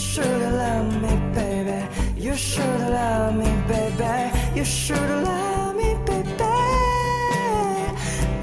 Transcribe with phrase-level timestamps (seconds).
[0.00, 1.86] should love me, baby.
[2.16, 4.30] You should love me, baby.
[4.56, 6.44] You should love me, baby.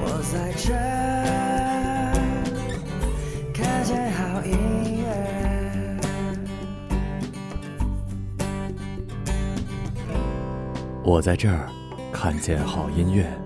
[0.04, 2.14] 我在这儿
[3.54, 5.06] 看见好音乐。
[11.04, 11.70] 我在这儿
[12.14, 13.37] 看见好音乐。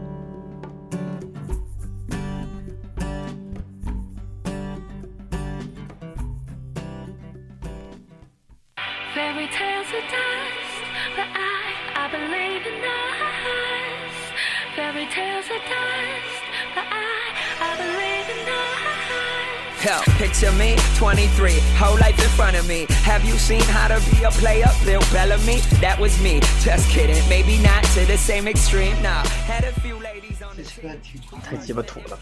[21.42, 22.86] 23, whole life in front of me.
[23.04, 24.68] Have you seen how to be a player?
[24.86, 26.40] Bill Bellamy, that was me.
[26.62, 28.94] Just kidding, maybe not to the same extreme.
[29.02, 32.20] Nah, had a few ladies on the 这车挺太鸡巴土了，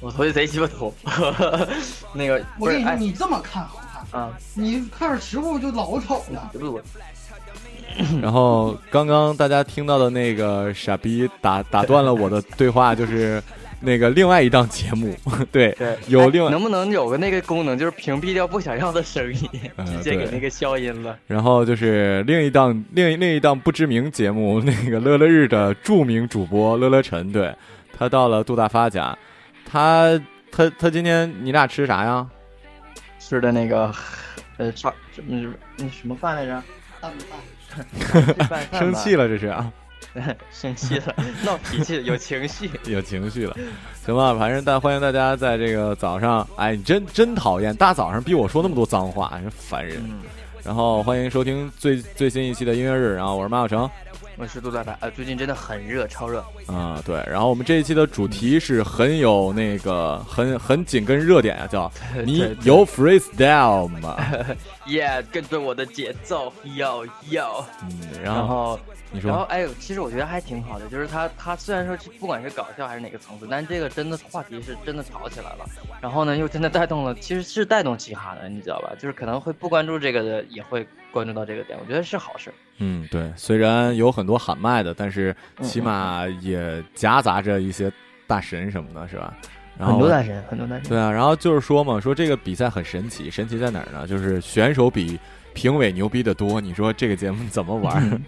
[0.00, 0.92] 我头就贼鸡巴土。
[2.12, 6.50] 那个我跟你说，你这么看好看，啊，你看着实物就老丑了。
[8.20, 13.40] 然后刚刚大家听到的那个傻逼打打断了我的对话，就是
[13.82, 15.14] 那个另外一档节目，
[15.52, 21.18] 对，对，有另外哎能不能有个那个功能，就是屏蔽掉不想要的声音，嗯 直接给那个消音了。
[21.26, 27.54] 然后就是另一档另一另一档不知名节目，那个乐乐日的著名主播乐乐晨，对
[27.96, 29.16] 他到了杜大发家，
[29.64, 32.26] 他他他今天你俩吃啥呀？
[33.18, 33.92] 吃的那个
[34.58, 36.62] 呃啥什么那什么饭来着？
[37.00, 39.72] 大米， 饭生气，了这是啊，
[40.52, 41.14] 生气了，
[41.44, 42.70] 闹脾气，有情绪。
[42.86, 43.56] 有情绪了，
[44.04, 49.96] 行吧，反正但欢迎大家在这个早上，哎，你真真讨厌，大早上逼我说那么多脏话，真烦人。
[50.04, 50.20] 嗯，
[50.64, 53.90] 然后欢迎收听最最新一期的音乐日，然后我是马小成，
[54.36, 56.44] 我是杜大白，呃，最近真的很热，超热。
[56.66, 61.90] 啊、对，然后我们这一期的主题是很有那个很很紧跟热点啊，叫
[62.24, 64.16] 你有 freestyle 吗？
[64.86, 67.64] 耶，跟着我的节奏，要要。
[67.82, 68.80] 嗯，然后然后，
[69.12, 75.64] 你说，然后哎呦，其实我觉得还挺好的，就是他他虽然说不管是搞笑还是哪个层次，但这个真的话题是真的吵起来了，
[76.00, 78.92] 然后呢又真的带动了，其实是带动嘻哈的，你知道吧？
[78.98, 82.52] 就是可能会不关注这个的也会关注到这个点，我觉得是好事。
[82.78, 87.92] 嗯，对，虽然有很多喊麦的，但是起码也夹杂着一些
[88.26, 89.32] 大神什么的，是吧？
[89.82, 90.88] 然后很多男神，很多男神。
[90.88, 94.06] 对啊，然后就是说嘛，说这个比赛很神奇，神奇在哪儿呢？
[94.06, 95.18] 就是选手比
[95.52, 98.22] 评委牛逼的多，你说这个节目怎么玩？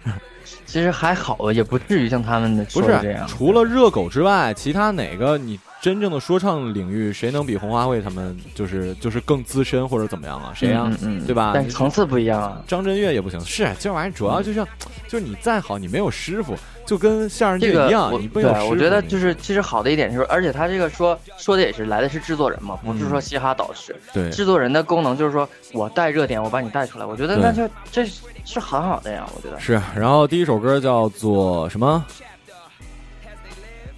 [0.66, 3.26] 其实还好，也不至于像他们不是说的这样。
[3.28, 10.50] 除了热狗之外，其他哪个你真正的说唱领域，谁能比红花会他们就是就是更资深或者怎么样啊？
[10.54, 10.84] 谁啊？
[10.86, 11.50] 嗯嗯嗯对吧？
[11.52, 12.62] 但是层次不一样啊。
[12.66, 14.66] 张震岳也不行，是这玩意儿主要就像，
[15.06, 16.56] 就是你再好，你没有师傅，
[16.86, 18.60] 就跟相声这个界一样，我你不有师傅。
[18.60, 23.94] 对我觉得就是其实好的一点就是，而且他这个说说的也是来的是制作人嘛，不是说嘻哈导师。
[24.14, 27.04] 对制作人的功能就是说我带热点，我把你带出来。
[27.04, 29.60] 我觉得那就这是是很好的呀，我觉得。
[29.60, 29.78] 是。
[29.94, 32.02] 然后第一首歌叫做什么？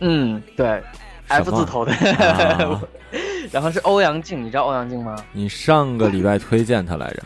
[0.00, 0.82] 嗯，对
[1.28, 2.80] ，F 字头的，啊
[3.52, 5.16] 然后是欧阳靖，你知道欧阳靖吗？
[5.32, 7.22] 你上个礼拜推荐他来着。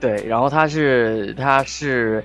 [0.00, 2.22] 对，然后他是他是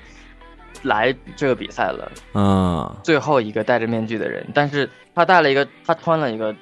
[0.83, 6.53] 来这个比赛了，嗯最后一个戴着面具的人，但是他戴了一个，他穿了一个，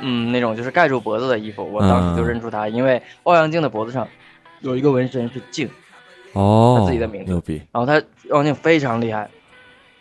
[0.00, 4.06] 嗯，那种就是盖住脖子的衣服，我当时就认出他，因为欧阳靖的脖子上
[4.60, 5.68] 有一个纹身是靖，
[6.34, 7.60] 哦，他自己的名字牛逼。
[7.72, 8.00] 然后他
[8.30, 9.28] 欧阳靖非常厉害，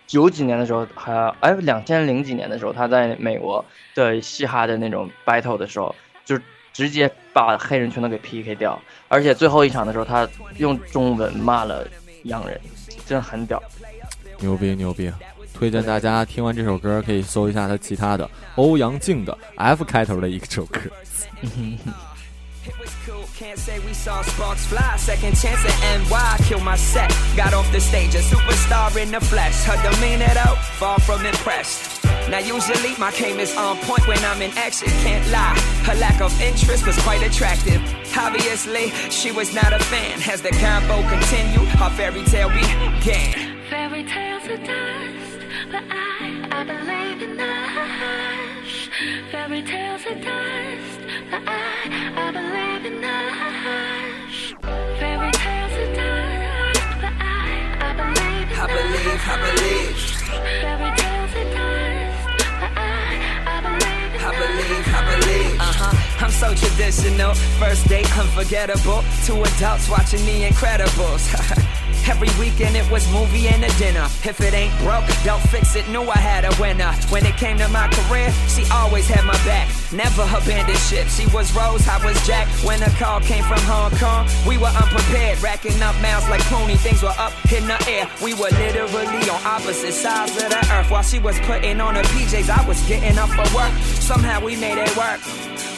[0.05, 3.63] 九几年的时候还哎两千零几年的时候，他在美国
[3.95, 5.95] 的嘻哈的那种 battle 的时候，
[6.25, 6.38] 就
[6.71, 10.27] 直接把黑人全都给 PK 掉，而且最后一场的时候，他
[10.57, 11.88] 用中文骂了
[12.23, 12.59] 洋人，
[13.05, 13.61] 真的很屌。
[14.39, 15.11] 牛逼牛逼！
[15.53, 20.79] 推荐大家听完这首歌可以搜一下他其他的欧阳靖的 F 开头的一首歌。
[23.35, 24.95] Can't say we saw sparks fly.
[24.97, 27.09] Second chance at NY, kill my set.
[27.35, 29.63] Got off the stage, a superstar in the flesh.
[29.63, 32.03] Her demeanor though, far from impressed.
[32.30, 35.57] Now usually my game is on point when I'm in action, can't lie.
[35.83, 37.81] Her lack of interest was quite attractive.
[38.15, 40.21] Obviously, she was not a fan.
[40.31, 43.57] As the combo continued, her fairy tale began.
[43.68, 45.39] Fairy tales are dust,
[45.71, 48.89] but I, I believe in us.
[49.31, 51.00] Fairy tales are dust,
[51.31, 52.12] but I,
[59.13, 60.30] believe, I believe, I,
[63.62, 65.60] believe I believe, I believe.
[65.60, 66.25] Uh huh.
[66.25, 67.33] I'm so traditional.
[67.60, 69.04] First date, unforgettable.
[69.25, 71.69] Two adults watching The Incredibles.
[72.09, 74.05] Every weekend it was movie and a dinner.
[74.23, 75.88] If it ain't broke, don't fix it.
[75.89, 76.91] Knew I had a winner.
[77.09, 79.69] When it came to my career, she always had my back.
[79.91, 81.07] Never abandoned ship.
[81.07, 82.47] She was Rose, I was Jack.
[82.65, 85.41] When a call came from Hong Kong, we were unprepared.
[85.41, 86.75] Racking up miles like pony.
[86.75, 88.09] Things were up in the air.
[88.21, 90.91] We were literally on opposite sides of the earth.
[90.91, 93.71] While she was putting on her PJs, I was getting up for work.
[93.83, 95.21] Somehow we made it work.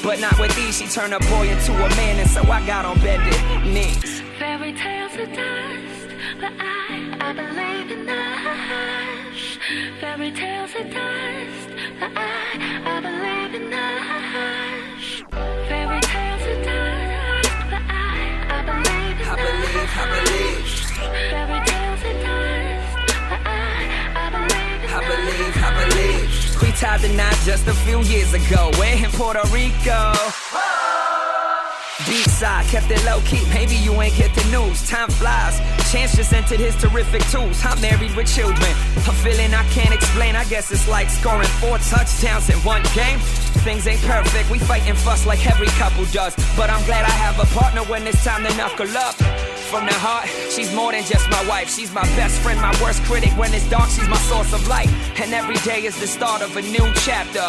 [0.02, 0.78] But not with these.
[0.78, 3.34] She turned a boy into a man, and so I got on bended
[3.74, 4.22] knees.
[4.40, 5.85] Fairy tales are dust,
[6.40, 8.26] but I, I believe in the.
[10.00, 12.30] Fairy tales are dust, but I,
[12.86, 13.88] I believe in the.
[15.68, 20.66] Fairy tales are dust, but I, I believe in I believe, I believe.
[21.32, 22.96] Fairy tales are dust,
[23.30, 23.60] but I,
[24.16, 26.62] I believe in I believe, I believe.
[26.62, 28.72] We tied the knot just a few years ago.
[28.80, 30.14] We're in Puerto Rico.
[32.08, 33.44] Beach side, kept it low key.
[33.54, 34.88] Maybe you ain't get the news.
[34.88, 35.60] Time flies.
[35.96, 37.64] Chance just entered his terrific tools.
[37.64, 38.72] I'm married with children.
[39.08, 40.36] A feeling I can't explain.
[40.36, 43.18] I guess it's like scoring four touchdowns in one game.
[43.64, 44.52] Things ain't perfect.
[44.52, 46.36] We fight and fuss like every couple does.
[46.58, 49.16] But I'm glad I have a partner when it's time to knuckle up.
[49.72, 51.74] From the heart, she's more than just my wife.
[51.74, 53.32] She's my best friend, my worst critic.
[53.38, 54.90] When it's dark, she's my source of light.
[55.18, 57.48] And every day is the start of a new chapter.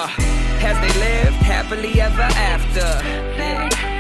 [0.63, 3.96] As they live happily ever after.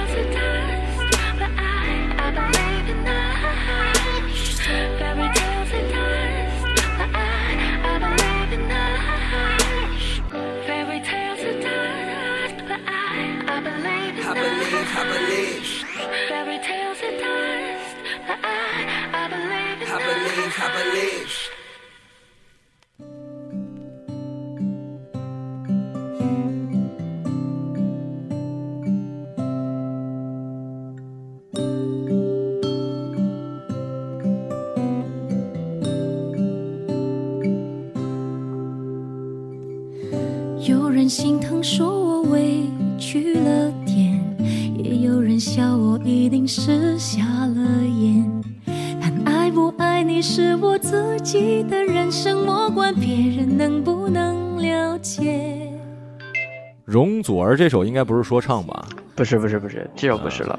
[57.06, 58.84] 容祖儿这首应该不是说唱吧？
[59.14, 60.58] 不是不是不是，这首不是了。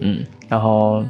[0.00, 1.04] 嗯，然后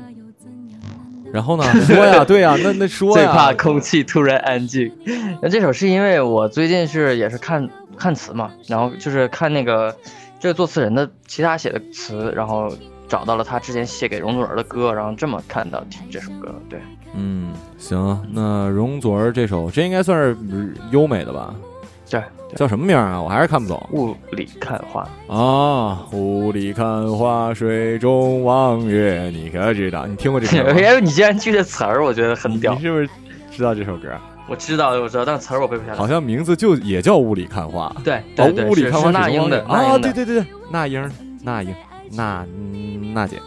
[1.33, 1.65] 然后呢？
[1.83, 4.93] 说呀，对呀，那那说最，怕空气突然安静。
[5.41, 9.97] 那这首是因为我最近是也是看看词嘛，然后就是看那个
[10.39, 12.71] 这个作词人的其他写的词，然后
[13.09, 16.55] 找到了他之前写给容祖儿的歌，然后这么看到听这首歌。
[16.69, 16.79] 对，
[17.17, 21.55] 嗯，行，那容祖儿这首，这应该算是嗯优美的吧？
[22.19, 23.21] 对，对叫什么名儿啊？
[23.21, 25.09] 我还是看不懂雾里看花。
[25.29, 26.07] 啊！
[26.13, 30.07] 雾里看花，水中望月，你可知道？
[30.07, 30.71] 你听过这首歌？
[30.79, 32.81] 哎，你竟然记得词儿，我觉得很屌你。
[32.81, 33.09] 是不是
[33.51, 34.09] 知道这首歌？
[34.49, 35.97] 我知道，我知道，但词儿我背不下来。
[35.97, 37.91] 好像名字就也叫雾里看花。
[38.05, 39.99] 对对对对，，雾里看花是是那英的，那啊。
[39.99, 41.11] 对对对对，那英，
[41.43, 41.75] 那英，
[42.13, 43.41] 那嗯娜姐。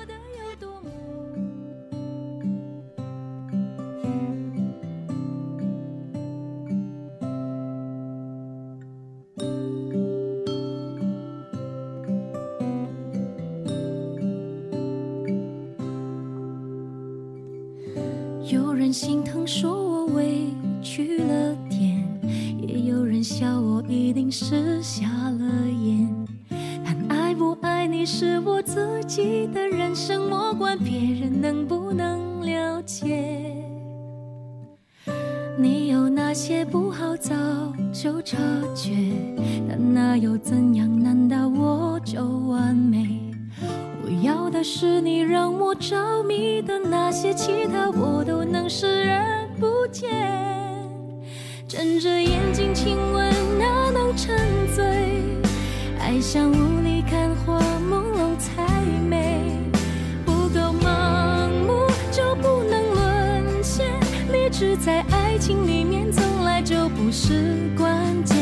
[64.60, 68.36] 是在爱情里面从来就不是关键。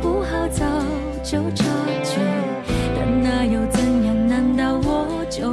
[0.00, 0.64] 不好早
[1.22, 1.64] 就察
[2.02, 2.20] 觉，
[2.96, 4.14] 但那又怎样？
[4.26, 5.52] 难道我就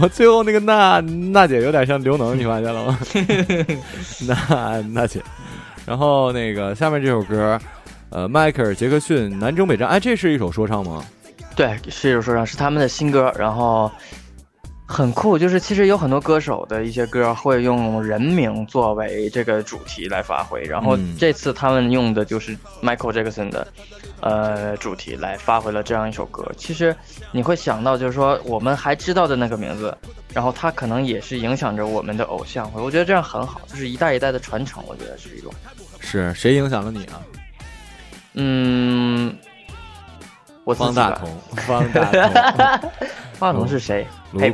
[0.00, 2.98] 我 最后那个娜娜姐有点像刘能，你发现了吗？
[4.26, 5.22] 娜娜姐，
[5.86, 7.58] 然后那个下面这首歌，
[8.10, 11.04] 呃，迈克尔·杰克逊《南征北战》，哎，这是一首说唱吗？
[11.54, 13.90] 对，是一首说唱，是他们的新歌，然后
[14.92, 15.38] 很酷。
[15.38, 23.66] 就是其实有很多歌手的一些歌会用人名作为这个主题来发挥，然后嗯这次他们用的就是 Michael Jackson 的
[24.20, 26.46] 呃主题来发挥了这样一首歌。
[26.56, 26.94] 其实
[27.30, 29.96] 你会想到，就是说我们还知道的那个名字，
[30.34, 35.52] 然后他可能也是影响着我们的偶像，我觉得这样很好，就是一代一代的传承，我觉得是一种。
[36.00, 37.22] 是谁影响了你啊？
[38.34, 39.36] 嗯，
[40.64, 41.28] 我方大同，
[41.66, 42.90] 方大同，
[43.34, 44.06] 方大同是谁？
[44.32, 44.50] 卢裴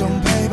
[0.00, 0.49] 相陪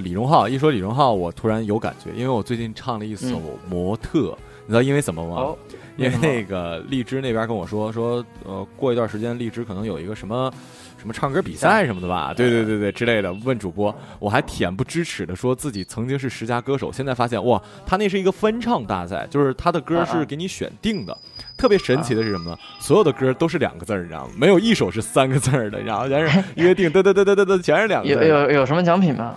[0.00, 3.26] 李荣浩一说李荣浩，我突然有感觉，因为我最近唱了一首
[3.68, 4.18] 《模特》，
[4.66, 5.36] 你知道因为什么吗？
[5.36, 5.58] 哦，
[5.96, 10.52] 因为那个荔枝那边跟我说说，呃，过一段时间荔枝可能有一个什么
[10.98, 12.32] 什么唱歌比赛什么的吧？
[12.34, 13.32] 对对对对之类的。
[13.44, 21.16] 问主播，我还恬不知耻的说自己曾经是十佳歌手，现在发现哇，他那是一个翻唱大赛，就是他的歌是给你选定的。
[21.56, 22.58] 特别神奇的是什么呢？
[22.78, 24.32] 所有的歌都是两个字儿，你知道吗？
[24.34, 28.38] 没有一首是三个字儿的，然后全是约定，对对对对对对，全是两个字有。
[28.38, 29.34] 有有什么奖品吗？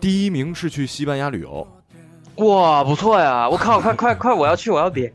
[0.00, 1.66] 第一名是去西班牙旅游，
[2.36, 3.48] 哇，不错呀！
[3.48, 5.10] 我靠，快快快，我要去，我要比。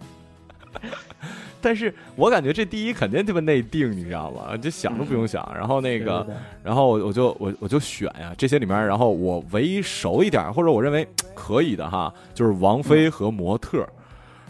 [1.64, 4.58] 但是我感觉这第一肯定特别内定，你知道吗？
[4.58, 5.48] 就想都不用想。
[5.56, 13.88] 然后那个，对对对然后我我就我我就选呀，这些里面，然后我唯一熟一点或者我认为可以的哈，就是王菲和模特。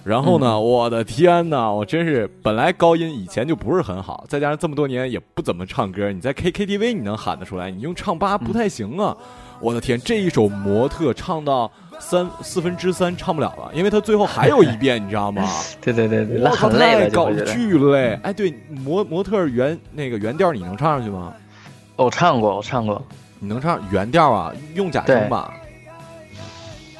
[0.06, 9.15] 然后呢，我的天呐，我真是本来高音以前就不是很好，再加上这么多年也不怎么唱歌，你在 K K T V 你能喊得出来，你用唱吧不太行啊。
[9.62, 15.47] 我的天，这一首模特唱到三四分之三唱不了了，因为他最后还有一遍，你知道吗？
[15.80, 17.32] 对对对对，很累了，搞。
[17.32, 18.19] 巨累。
[18.24, 21.34] 哎，对，模模特原那个原调你能唱上去吗？
[21.95, 23.02] 我唱过，我唱过，
[23.39, 24.52] 你能唱原调啊？
[24.74, 25.54] 用假声吧？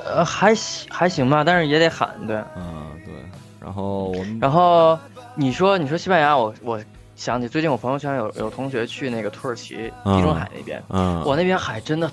[0.06, 2.36] 呃，还行还行吧，但是也得喊，对。
[2.56, 3.13] 嗯，对。
[3.60, 4.97] 然后我们，然后
[5.36, 6.80] 你说你说西班牙，我我
[7.15, 12.12] 想起最近我朋友圈有有同学去那个土耳其嗯地中海那边，嗯，我那边海真的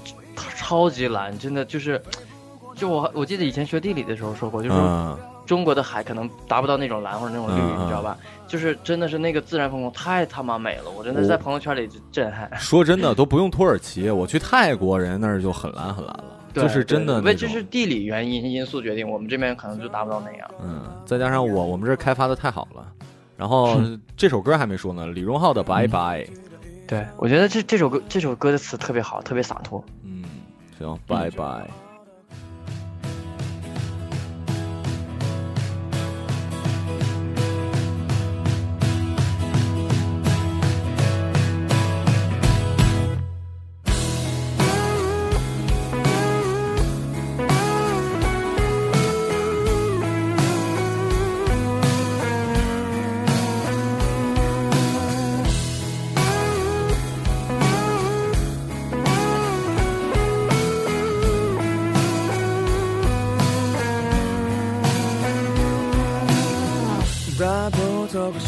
[0.57, 2.01] 超级蓝，真的就是，
[2.75, 4.77] 就我我记得以前学地理的时候说过，就是
[5.47, 8.17] 中国的海可能达不到那种蓝或者那种绿，你知道吧？
[8.47, 12.51] 就是真的是那个自然风光太他妈美了，我真的在朋友圈里就震撼。
[12.57, 17.25] 说真的都不用土耳其，我去泰国人那儿就很蓝很蓝了，就是真的因。
[17.25, 20.51] 为这是地理原因因素决定，我们这边可能就达不到那样。
[20.63, 22.87] 嗯，再加上我我们这儿开发的太好了。
[23.37, 23.81] 然后
[24.17, 26.23] 这首歌还没说呢，李荣浩的《拜拜》。
[26.87, 29.83] 对，我觉得这这首歌这首歌的词特别好，特别洒脱。
[30.81, 31.88] 嗯，行，拜拜。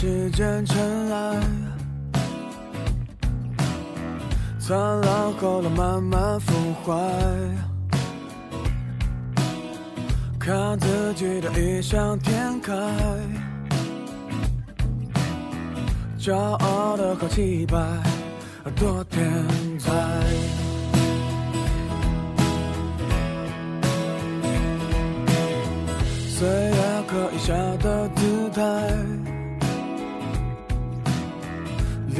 [0.00, 1.36] 时间尘埃，
[4.58, 6.94] 灿烂后来慢慢腐坏。
[10.38, 12.72] 看自己的异想天开，
[16.18, 17.76] 骄傲的好气派，
[18.76, 19.20] 多天
[19.78, 19.92] 才。
[26.26, 28.62] 岁月可以下的姿态，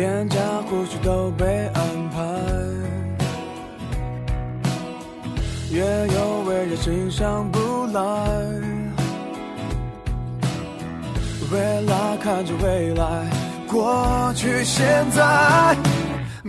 [0.01, 2.23] 脸颊胡须都被安排，
[5.69, 5.79] 也
[6.15, 8.01] 有为人欣赏不来。
[11.53, 13.27] 未来看着未来，
[13.69, 15.77] 过去现在，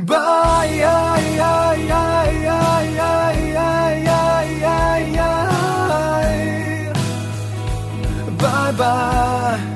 [0.08, 5.32] 拜呀呀呀呀呀呀呀呀呀。
[8.72, 9.71] 记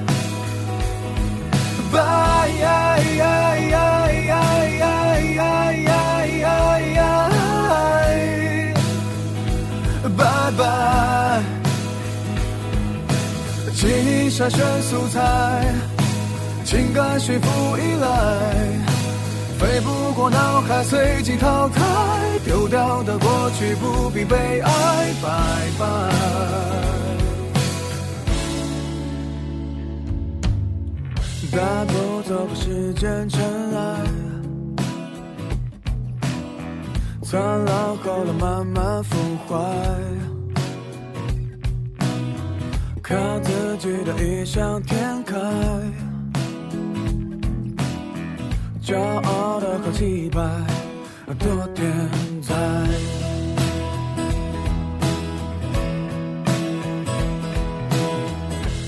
[14.35, 15.63] 筛选素材，
[16.65, 18.07] 情感驯服依赖。
[19.57, 21.81] 飞不过脑海，随即淘汰。
[22.43, 25.29] 丢掉的过去不必悲哀，拜
[25.79, 25.85] 拜。
[31.53, 33.41] 大步走时间尘
[33.73, 34.03] 埃，
[37.23, 39.15] 灿烂后了慢慢腐
[39.47, 40.34] 坏。
[43.07, 45.37] 看自己的异想天开。
[48.83, 50.41] 骄傲的好气派，
[51.37, 51.85] 多点
[52.41, 52.55] 在。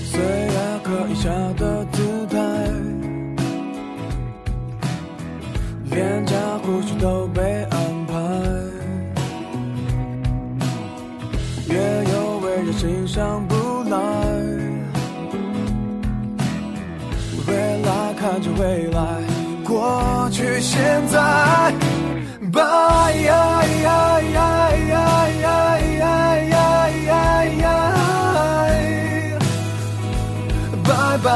[0.04, 2.38] 岁月可以下的姿态，
[5.92, 7.27] 廉价护士都
[18.38, 19.02] 看着未来。
[19.64, 21.18] 过去、现在，
[22.52, 22.62] 拜
[31.18, 31.26] 拜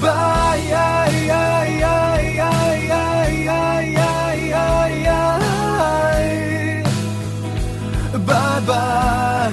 [0.00, 0.10] 拜
[8.26, 9.52] 拜拜，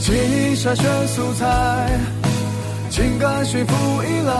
[0.00, 2.11] 记忆筛选素材。
[2.92, 4.34] 情感驯服依赖，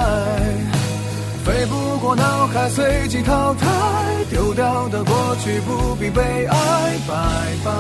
[1.43, 3.67] 飞不过脑海，随即淘汰。
[4.29, 7.15] 丢掉的过去不必悲哀，拜
[7.65, 7.71] 拜。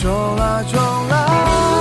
[0.00, 1.75] 重来，重来。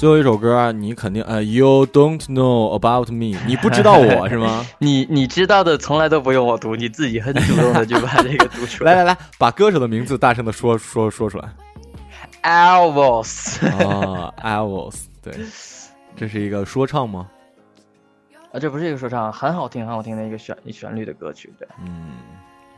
[0.00, 4.66] 最后一首歌，你肯定呃，You don't know about me，你不知道我 是吗？
[4.78, 8.94] 你你知道的从来都不用我读，你自己很主动的就把这个读出来。
[8.96, 11.52] 来来来，把歌手的名字大声的说说说出来。
[12.42, 15.34] Elvis 啊，Elvis，对，
[16.16, 17.28] 这是一个说唱吗？
[18.52, 21.68] 啊，这不是一个说唱，很好听很好听的一个旋旋律的歌曲，对。
[21.84, 22.12] 嗯，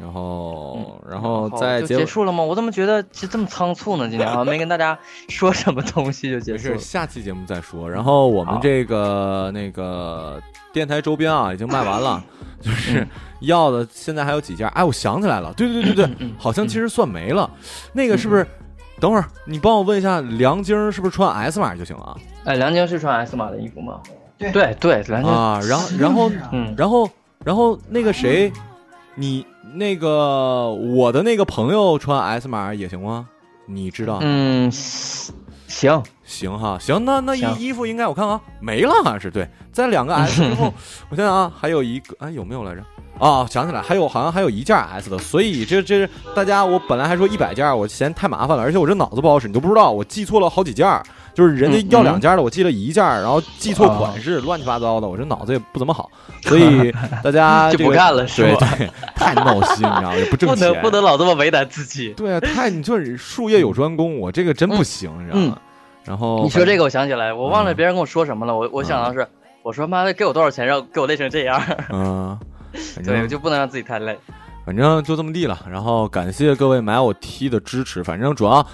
[0.02, 2.42] 然后然后后在就结结束了吗？
[2.42, 4.08] 我怎么觉得这这么仓促呢？
[4.08, 6.78] 今天好像没跟大家说什么东西就结，束了。
[6.78, 7.88] 下期节目再说。
[7.88, 13.06] 然后我们这个那个电台周边啊，已经卖完了， 嗯就是
[13.40, 14.68] 要的现在还有几件。
[14.70, 17.48] 哎，我想起来了，对对对对对，好像其实算没了。
[17.92, 18.44] 那个是不是？
[19.00, 22.16] 等会儿你帮我问一下，梁晶是不是穿 S 码就行了？
[22.44, 24.00] 哎，梁晶是穿 S 码的衣服吗？
[24.38, 27.10] 对对对，梁晶啊，然后然后嗯，然后
[27.44, 28.52] 然后那个谁，
[29.16, 33.28] 你那个我的那个朋友穿 S 码也行吗？
[33.66, 34.18] 你知道？
[34.20, 40.72] 嗯，行，行哈，行，那那衣衣服应该我看看啊，没了，好像是对，在两个 S 之后，
[41.08, 42.82] 我想想啊，还有一个，哎，有没有来着？
[43.18, 50.86] 哦，想起来，还有好像还有一件 S 的，所以这这大家，我本来还说一百件，我嫌太麻烦了，而且我这脑子不好使，你都不知道，我记错了好几件，
[51.34, 56.10] 就是人家要两件的，我记了一件，然后记错款式，乱七八糟的，我这脑子也不怎么好，
[56.42, 56.92] 所以
[57.22, 58.68] 大家 就不干了是吧，
[59.16, 60.16] 太闹心，你知道吗？
[60.16, 62.10] 也不挣不，能不能老这么为难自己。
[62.14, 65.58] 对啊，太你就是术业有专攻，我这个真不行，你知道吗？
[66.04, 68.56] 然后嗯你说这个，我想起来，我忘了嗯别人跟我说什么了。
[68.56, 69.26] 我我想到是，
[69.62, 71.62] 我说妈的，给我多少钱让给我累成这样？
[71.90, 72.38] 嗯，
[73.04, 74.18] 对，我就不能让自己太累。
[74.64, 75.60] 反正就这么地了。
[75.68, 78.66] 然后感谢各位买我 T 的支持，反正主要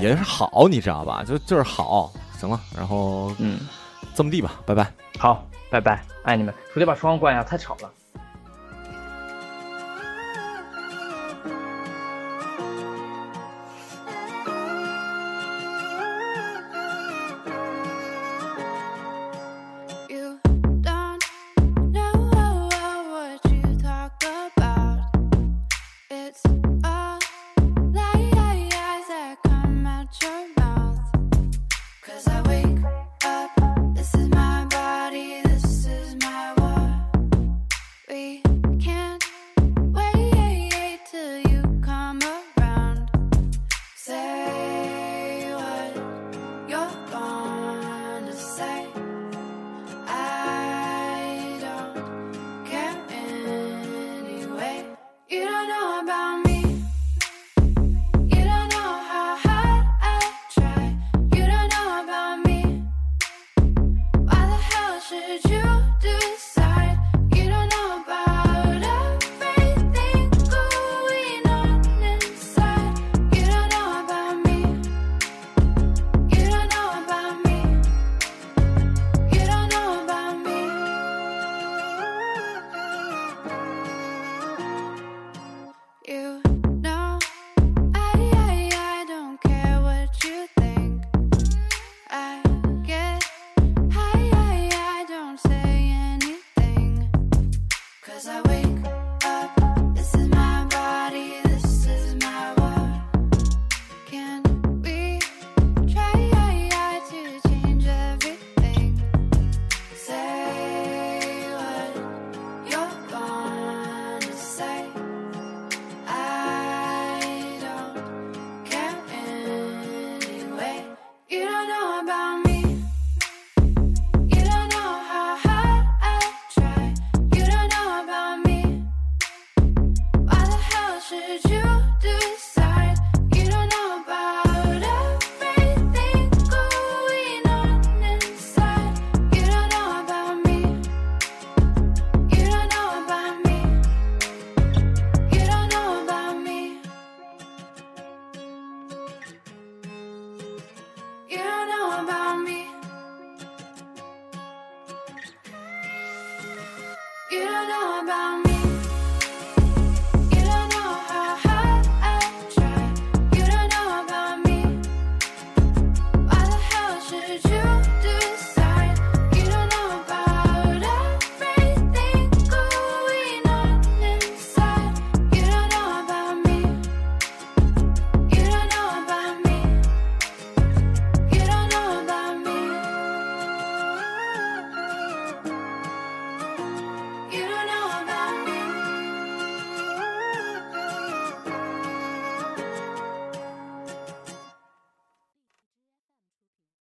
[0.00, 1.22] 也是好，你知道吧？
[1.24, 2.60] 就就是好，行了。
[2.76, 3.60] 然后嗯，
[4.14, 4.90] 这么地吧，拜拜。
[5.18, 6.54] 好，拜拜，爱你们。
[6.72, 7.90] 出去把窗户关一下，太吵了。